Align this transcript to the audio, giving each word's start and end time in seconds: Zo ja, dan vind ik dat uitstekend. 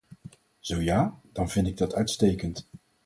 Zo 0.59 0.77
ja, 0.79 1.19
dan 1.33 1.49
vind 1.49 1.67
ik 1.67 1.77
dat 1.77 1.93
uitstekend. 1.93 2.67